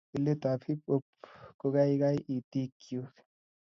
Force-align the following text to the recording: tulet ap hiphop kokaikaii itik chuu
tulet 0.09 0.41
ap 0.51 0.61
hiphop 0.67 1.05
kokaikaii 1.59 2.25
itik 2.35 2.71
chuu 2.83 3.05